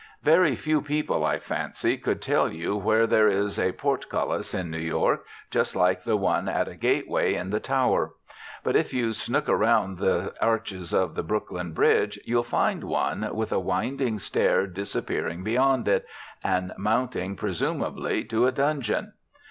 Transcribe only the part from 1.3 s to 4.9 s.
fancy, could tell you where there is a portcullis in New